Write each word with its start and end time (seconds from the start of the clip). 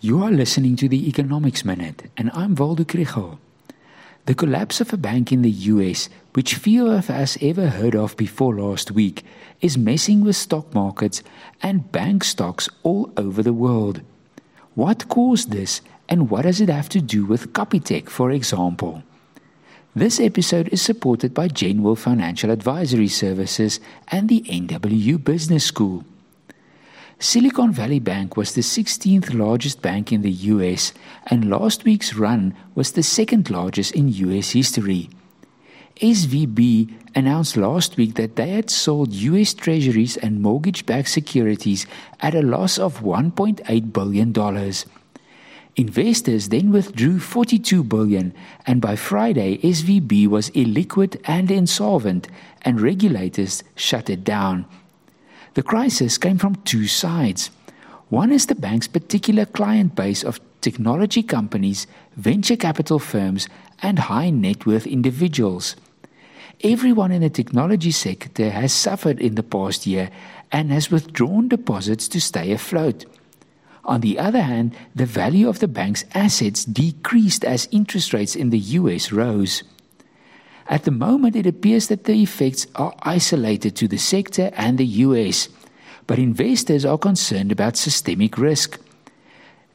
You 0.00 0.22
are 0.22 0.30
listening 0.30 0.76
to 0.76 0.88
the 0.88 1.08
Economics 1.08 1.64
Minute, 1.64 2.08
and 2.16 2.30
I'm 2.32 2.54
Waldo 2.54 2.84
Krugell. 2.84 3.38
The 4.26 4.34
collapse 4.34 4.80
of 4.80 4.92
a 4.92 4.96
bank 4.96 5.32
in 5.32 5.42
the 5.42 5.50
US, 5.50 6.08
which 6.34 6.54
few 6.54 6.86
of 6.86 7.10
us 7.10 7.36
ever 7.42 7.66
heard 7.66 7.96
of 7.96 8.16
before 8.16 8.54
last 8.54 8.92
week, 8.92 9.24
is 9.60 9.76
messing 9.76 10.20
with 10.20 10.36
stock 10.36 10.72
markets 10.72 11.24
and 11.60 11.90
bank 11.90 12.22
stocks 12.22 12.68
all 12.84 13.12
over 13.16 13.42
the 13.42 13.52
world. 13.52 14.02
What 14.76 15.08
caused 15.08 15.50
this, 15.50 15.80
and 16.08 16.30
what 16.30 16.42
does 16.42 16.60
it 16.60 16.68
have 16.68 16.88
to 16.90 17.00
do 17.00 17.26
with 17.26 17.52
Capitec, 17.52 18.08
for 18.08 18.30
example? 18.30 19.02
This 19.96 20.20
episode 20.20 20.68
is 20.68 20.80
supported 20.80 21.34
by 21.34 21.48
Jenwil 21.48 21.98
Financial 21.98 22.52
Advisory 22.52 23.08
Services 23.08 23.80
and 24.06 24.28
the 24.28 24.42
NWU 24.42 25.24
Business 25.24 25.64
School. 25.64 26.04
Silicon 27.20 27.72
Valley 27.72 27.98
Bank 27.98 28.36
was 28.36 28.54
the 28.54 28.60
16th 28.60 29.34
largest 29.34 29.82
bank 29.82 30.12
in 30.12 30.22
the 30.22 30.30
US, 30.30 30.92
and 31.26 31.50
last 31.50 31.82
week's 31.82 32.14
run 32.14 32.54
was 32.76 32.92
the 32.92 33.02
second 33.02 33.50
largest 33.50 33.92
in 33.92 34.06
US 34.08 34.50
history. 34.50 35.10
SVB 36.00 36.94
announced 37.16 37.56
last 37.56 37.96
week 37.96 38.14
that 38.14 38.36
they 38.36 38.50
had 38.50 38.70
sold 38.70 39.12
US 39.12 39.52
treasuries 39.52 40.16
and 40.16 40.40
mortgage 40.40 40.86
backed 40.86 41.08
securities 41.08 41.88
at 42.20 42.36
a 42.36 42.42
loss 42.42 42.78
of 42.78 43.00
$1.8 43.00 43.92
billion. 43.92 44.32
Investors 45.74 46.50
then 46.50 46.70
withdrew 46.70 47.18
42 47.18 47.82
billion 47.82 48.32
and 48.64 48.80
by 48.80 48.94
Friday 48.94 49.58
SVB 49.58 50.28
was 50.28 50.50
illiquid 50.50 51.20
and 51.24 51.50
insolvent 51.50 52.28
and 52.62 52.80
regulators 52.80 53.64
shut 53.74 54.08
it 54.08 54.22
down. 54.22 54.66
The 55.58 55.64
crisis 55.64 56.18
came 56.18 56.38
from 56.38 56.54
two 56.62 56.86
sides. 56.86 57.50
One 58.10 58.30
is 58.30 58.46
the 58.46 58.54
bank's 58.54 58.86
particular 58.86 59.44
client 59.44 59.96
base 59.96 60.22
of 60.22 60.40
technology 60.60 61.24
companies, 61.24 61.88
venture 62.14 62.54
capital 62.54 63.00
firms, 63.00 63.48
and 63.82 63.98
high 63.98 64.30
net 64.30 64.66
worth 64.66 64.86
individuals. 64.86 65.74
Everyone 66.62 67.10
in 67.10 67.22
the 67.22 67.28
technology 67.28 67.90
sector 67.90 68.50
has 68.50 68.72
suffered 68.72 69.18
in 69.18 69.34
the 69.34 69.42
past 69.42 69.84
year 69.84 70.10
and 70.52 70.70
has 70.70 70.92
withdrawn 70.92 71.48
deposits 71.48 72.06
to 72.06 72.20
stay 72.20 72.52
afloat. 72.52 73.04
On 73.84 74.00
the 74.00 74.16
other 74.16 74.42
hand, 74.42 74.76
the 74.94 75.06
value 75.06 75.48
of 75.48 75.58
the 75.58 75.66
bank's 75.66 76.04
assets 76.14 76.64
decreased 76.64 77.44
as 77.44 77.66
interest 77.72 78.12
rates 78.12 78.36
in 78.36 78.50
the 78.50 78.78
US 78.78 79.10
rose. 79.10 79.64
At 80.68 80.84
the 80.84 80.90
moment, 80.90 81.34
it 81.34 81.46
appears 81.46 81.88
that 81.88 82.04
the 82.04 82.22
effects 82.22 82.66
are 82.74 82.94
isolated 83.02 83.74
to 83.76 83.88
the 83.88 83.96
sector 83.96 84.50
and 84.54 84.76
the 84.76 84.86
US, 85.08 85.48
but 86.06 86.18
investors 86.18 86.84
are 86.84 86.98
concerned 86.98 87.50
about 87.50 87.76
systemic 87.76 88.36
risk. 88.36 88.78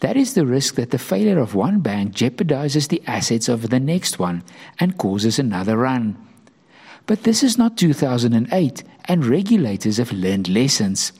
That 0.00 0.16
is 0.16 0.34
the 0.34 0.46
risk 0.46 0.74
that 0.74 0.90
the 0.90 0.98
failure 0.98 1.38
of 1.38 1.54
one 1.54 1.80
bank 1.80 2.14
jeopardizes 2.14 2.88
the 2.88 3.02
assets 3.06 3.48
of 3.48 3.70
the 3.70 3.78
next 3.78 4.18
one 4.18 4.42
and 4.80 4.98
causes 4.98 5.38
another 5.38 5.76
run. 5.76 6.16
But 7.06 7.22
this 7.22 7.42
is 7.42 7.56
not 7.56 7.76
2008, 7.76 8.82
and 9.04 9.26
regulators 9.26 9.98
have 9.98 10.12
learned 10.12 10.48
lessons. 10.48 11.12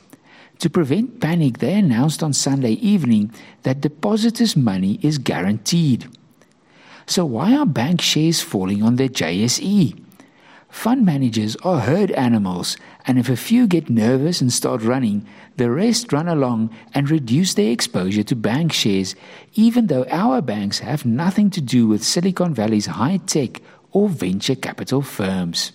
To 0.60 0.70
prevent 0.70 1.20
panic, 1.20 1.58
they 1.58 1.74
announced 1.74 2.22
on 2.22 2.32
Sunday 2.32 2.72
evening 2.72 3.32
that 3.62 3.80
depositors' 3.80 4.56
money 4.56 4.98
is 5.02 5.18
guaranteed. 5.18 6.08
So, 7.10 7.24
why 7.24 7.56
are 7.56 7.66
bank 7.66 8.00
shares 8.00 8.40
falling 8.40 8.84
on 8.84 8.94
the 8.94 9.08
JSE? 9.08 10.00
Fund 10.68 11.04
managers 11.04 11.56
are 11.64 11.80
herd 11.80 12.12
animals, 12.12 12.76
and 13.04 13.18
if 13.18 13.28
a 13.28 13.34
few 13.34 13.66
get 13.66 13.90
nervous 13.90 14.40
and 14.40 14.52
start 14.52 14.80
running, 14.82 15.26
the 15.56 15.72
rest 15.72 16.12
run 16.12 16.28
along 16.28 16.70
and 16.94 17.10
reduce 17.10 17.54
their 17.54 17.72
exposure 17.72 18.22
to 18.22 18.36
bank 18.36 18.72
shares, 18.72 19.16
even 19.54 19.88
though 19.88 20.06
our 20.08 20.40
banks 20.40 20.78
have 20.78 21.04
nothing 21.04 21.50
to 21.50 21.60
do 21.60 21.88
with 21.88 22.04
Silicon 22.04 22.54
Valley's 22.54 22.86
high 22.86 23.16
tech 23.26 23.60
or 23.90 24.08
venture 24.08 24.54
capital 24.54 25.02
firms. 25.02 25.72